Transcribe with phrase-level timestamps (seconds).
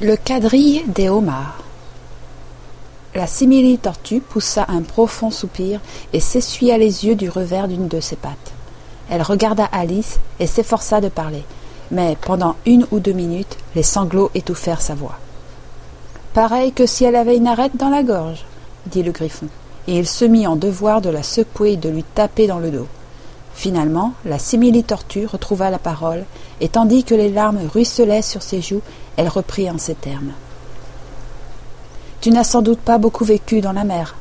[0.00, 1.58] Le quadrille des homards.
[3.16, 5.80] La simili-tortue poussa un profond soupir
[6.12, 8.52] et s'essuya les yeux du revers d'une de ses pattes.
[9.10, 11.42] Elle regarda Alice et s'efforça de parler,
[11.90, 15.18] mais pendant une ou deux minutes, les sanglots étouffèrent sa voix.
[16.32, 18.44] Pareil que si elle avait une arête dans la gorge,
[18.86, 19.48] dit le griffon,
[19.88, 22.70] et il se mit en devoir de la secouer et de lui taper dans le
[22.70, 22.86] dos.
[23.58, 26.24] Finalement, la simili-tortue retrouva la parole,
[26.60, 28.82] et tandis que les larmes ruisselaient sur ses joues,
[29.16, 30.30] elle reprit en ces termes.
[32.20, 34.14] Tu n'as sans doute pas beaucoup vécu dans la mer.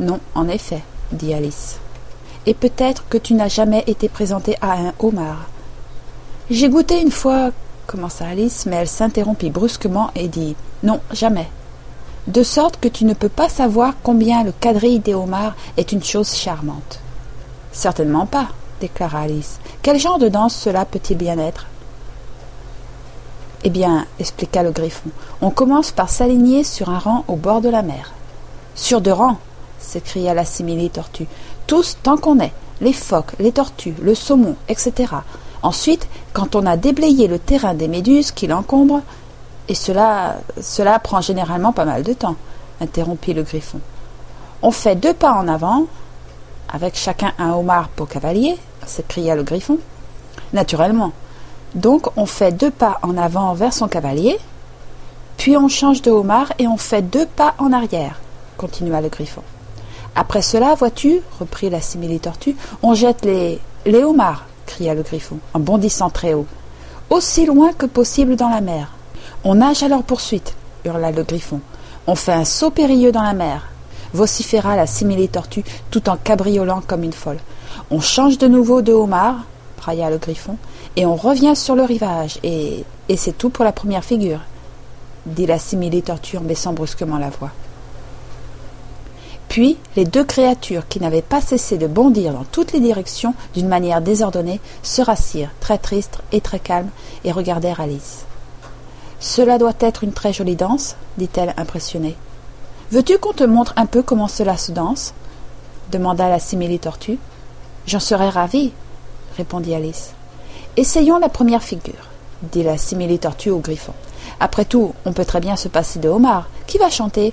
[0.00, 0.82] Non, en effet,
[1.12, 1.78] dit Alice.
[2.44, 5.48] Et peut-être que tu n'as jamais été présentée à un homard.
[6.50, 7.52] J'ai goûté une fois,
[7.86, 11.48] commença Alice, mais elle s'interrompit brusquement et dit Non, jamais.
[12.26, 16.04] De sorte que tu ne peux pas savoir combien le quadrille des homards est une
[16.04, 17.00] chose charmante.
[17.72, 18.48] Certainement pas,
[18.80, 19.58] déclara Alice.
[19.82, 21.66] Quel genre de danse cela peut-il bien être?
[23.64, 25.08] Eh bien, expliqua le griffon,
[25.40, 28.12] on commence par s'aligner sur un rang au bord de la mer.
[28.74, 29.38] Sur deux rangs
[29.78, 31.26] s'écria la simili-tortue.
[31.66, 35.14] Tous tant qu'on est, les phoques, les tortues, le saumon, etc.
[35.62, 39.02] Ensuite, quand on a déblayé le terrain des méduses qui l'encombrent,
[39.68, 42.36] et cela, cela prend généralement pas mal de temps,
[42.82, 43.80] interrompit le griffon.
[44.60, 45.86] On fait deux pas en avant,
[46.72, 49.78] avec chacun un homard pour cavalier s'écria le griffon.
[50.52, 51.12] Naturellement.
[51.74, 54.38] Donc on fait deux pas en avant vers son cavalier,
[55.36, 58.20] puis on change de homard et on fait deux pas en arrière,
[58.56, 59.42] continua le griffon.
[60.14, 63.60] Après cela, vois-tu, reprit la simili-tortue, on jette les.
[63.84, 66.46] les homards, cria le griffon, en bondissant très haut,
[67.10, 68.92] aussi loin que possible dans la mer.
[69.42, 70.54] On nage à leur poursuite,
[70.84, 71.60] hurla le griffon.
[72.06, 73.66] On fait un saut périlleux dans la mer
[74.14, 77.40] vociféra la simili-tortue tout en cabriolant comme une folle.
[77.90, 79.44] On change de nouveau de homard,
[79.76, 80.56] brailla le griffon,
[80.96, 84.40] et on revient sur le rivage, et, et c'est tout pour la première figure,
[85.26, 87.50] dit la simili-tortue en baissant brusquement la voix.
[89.48, 93.68] Puis les deux créatures qui n'avaient pas cessé de bondir dans toutes les directions d'une
[93.68, 96.90] manière désordonnée se rassirent, très tristes et très calmes,
[97.24, 98.24] et regardèrent Alice.
[99.20, 102.16] Cela doit être une très jolie danse, dit-elle impressionnée.
[102.92, 105.14] Veux-tu qu'on te montre un peu comment cela se danse?
[105.90, 107.18] demanda la simili-tortue.
[107.86, 108.72] J'en serais ravie,
[109.36, 110.12] répondit Alice.
[110.76, 112.08] Essayons la première figure,
[112.42, 113.94] dit la simili-tortue au griffon.
[114.40, 116.48] Après tout, on peut très bien se passer de homard.
[116.66, 117.32] Qui va chanter?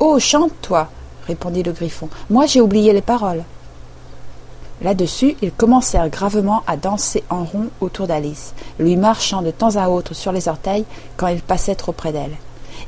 [0.00, 0.88] Oh, chante, toi,
[1.26, 2.08] répondit le griffon.
[2.30, 3.44] Moi, j'ai oublié les paroles.
[4.82, 9.88] Là-dessus, ils commencèrent gravement à danser en rond autour d'Alice, lui marchant de temps à
[9.88, 10.84] autre sur les orteils
[11.16, 12.36] quand il passait trop près d'elle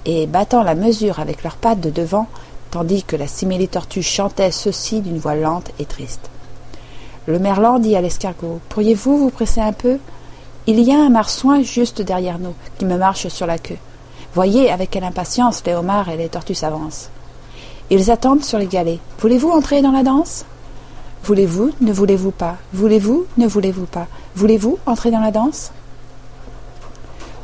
[0.06, 2.28] et battant la mesure avec leurs pattes de devant,
[2.71, 6.31] tandis que la simili-tortue chantait ceci d'une voix lente et triste.
[7.27, 9.99] Le merlan dit à l'escargot Pourriez-vous vous presser un peu?
[10.69, 13.78] Il y a un marsouin juste derrière nous, qui me marche sur la queue.
[14.33, 17.11] Voyez avec quelle impatience les homards et les tortues s'avancent.
[17.91, 19.00] Ils attendent sur les galets.
[19.19, 20.45] Voulez-vous entrer dans la danse?
[21.25, 22.56] Voulez-vous, ne voulez-vous pas?
[22.72, 24.06] Voulez-vous, ne voulez-vous pas?
[24.37, 25.72] Voulez-vous entrer dans la danse?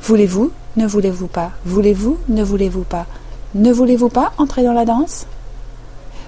[0.03, 3.05] Voulez-vous, ne voulez-vous pas Voulez-vous Ne voulez-vous pas
[3.55, 5.27] Ne voulez-vous pas entrer dans la danse?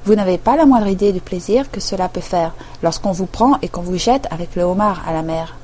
[0.05, 3.57] Vous n'avez pas la moindre idée du plaisir que cela peut faire lorsqu'on vous prend
[3.63, 5.57] et qu'on vous jette avec le homard à la mer.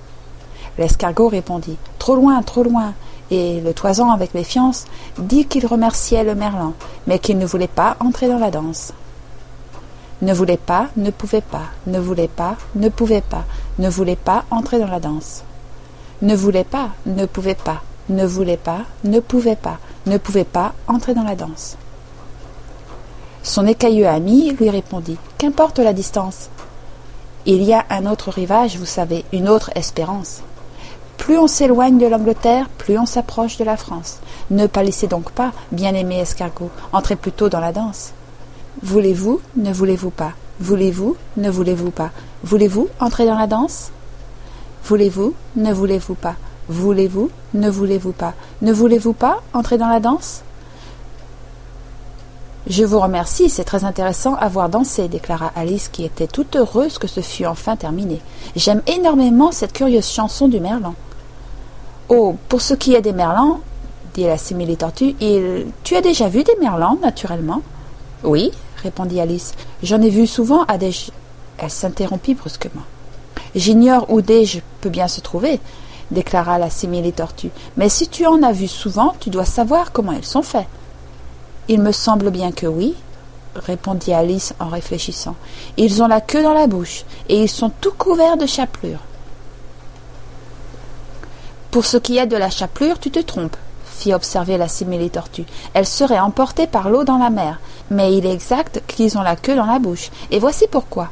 [0.79, 2.95] L'escargot répondit Trop loin, trop loin.
[3.31, 4.87] Et le toison, avec méfiance,
[5.19, 6.73] dit qu'il remerciait le merlan,
[7.07, 8.95] mais qu'il ne voulait pas entrer dans la danse.
[10.23, 13.45] Ne voulait pas, ne pouvait pas, ne voulait pas, ne pouvait pas,
[13.79, 15.45] ne voulait pas entrer dans la danse.
[16.23, 20.75] Ne voulait pas, ne pouvait pas, ne voulait pas, ne pouvait pas, ne pouvait pas
[20.87, 21.77] entrer dans la danse.
[23.43, 26.51] Son écailleux ami lui répondit Qu'importe la distance
[27.47, 30.43] Il y a un autre rivage, vous savez, une autre espérance.
[31.17, 34.19] Plus on s'éloigne de l'Angleterre, plus on s'approche de la France.
[34.51, 38.13] Ne pâlissez donc pas, bien-aimé escargot, entrez plutôt dans la danse.
[38.83, 42.11] Voulez-vous, ne voulez-vous pas Voulez-vous, ne voulez-vous pas
[42.45, 43.91] Voulez-vous entrer dans la danse?
[44.85, 46.37] Voulez-vous, ne voulez-vous pas
[46.71, 48.33] Voulez-vous Ne voulez-vous pas?
[48.63, 50.43] Ne voulez-vous pas entrer dans la danse?
[52.69, 56.99] Je vous remercie, c'est très intéressant à voir danser, déclara Alice, qui était toute heureuse
[56.99, 58.21] que ce fût enfin terminé.
[58.55, 60.95] J'aime énormément cette curieuse chanson du merlan.
[62.09, 63.63] Oh, pour ce qui est des merlans,
[64.15, 65.67] dit la simili-tortue, il...
[65.83, 67.63] tu as déjà vu des merlans, naturellement?
[68.23, 69.55] Oui, répondit Alice.
[69.83, 70.93] J'en ai vu souvent à des.
[71.59, 72.83] Elle s'interrompit brusquement.
[73.57, 75.59] J'ignore où des je peux bien se trouver
[76.11, 77.51] déclara la simili-tortue.
[77.77, 80.67] Mais si tu en as vu souvent, tu dois savoir comment ils sont faits.
[81.69, 82.95] Il me semble bien que oui,
[83.55, 85.37] répondit Alice en réfléchissant.
[85.77, 89.01] Ils ont la queue dans la bouche, et ils sont tout couverts de chapelure.
[91.71, 95.45] Pour ce qui est de la chapelure, tu te trompes, fit observer la simili-tortue.
[95.75, 97.61] Elle serait emportée par l'eau dans la mer.
[97.91, 100.11] Mais il est exact qu'ils ont la queue dans la bouche.
[100.31, 101.11] Et voici pourquoi.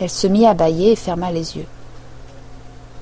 [0.00, 1.66] Elle se mit à bâiller et ferma les yeux.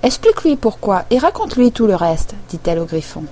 [0.03, 3.25] Explique-lui pourquoi et raconte-lui tout le reste, dit-elle au griffon.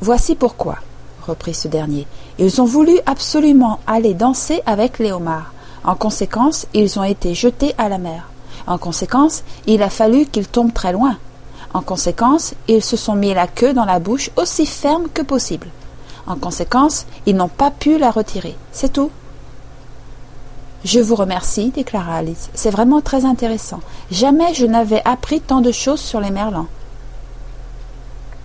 [0.00, 0.78] Voici pourquoi,
[1.26, 2.06] reprit ce dernier.
[2.38, 5.52] Ils ont voulu absolument aller danser avec les homards.
[5.84, 8.28] En conséquence, ils ont été jetés à la mer.
[8.66, 11.16] En conséquence, il a fallu qu'ils tombent très loin.
[11.74, 15.68] En conséquence, ils se sont mis la queue dans la bouche aussi ferme que possible.
[16.26, 18.56] En conséquence, ils n'ont pas pu la retirer.
[18.72, 19.10] C'est tout.
[20.84, 22.50] Je vous remercie, déclara Alice.
[22.54, 23.80] C'est vraiment très intéressant.
[24.10, 26.66] Jamais je n'avais appris tant de choses sur les merlans.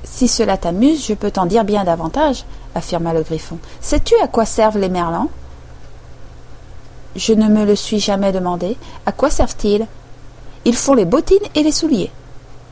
[0.05, 2.45] Si cela t'amuse, je peux t'en dire bien davantage,
[2.75, 3.59] affirma le griffon.
[3.81, 5.29] Sais-tu à quoi servent les merlans?
[7.15, 8.77] Je ne me le suis jamais demandé.
[9.05, 9.85] À quoi servent-ils?
[10.63, 12.11] Ils font les bottines et les souliers,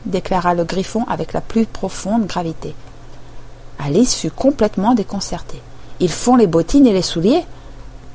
[0.06, 2.74] déclara le griffon avec la plus profonde gravité.
[3.78, 5.60] Alice fut complètement déconcertée.
[6.00, 7.44] Ils font les bottines et les souliers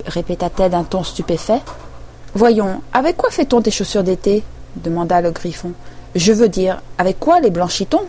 [0.06, 1.62] répéta-t-elle d'un ton stupéfait.
[2.34, 4.44] Voyons, avec quoi fait-on tes chaussures d'été?
[4.76, 5.74] demanda le griffon.
[6.16, 8.02] Je veux dire, avec quoi les blanchit-on?